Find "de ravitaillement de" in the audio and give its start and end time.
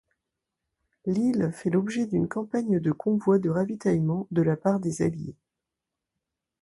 3.37-4.41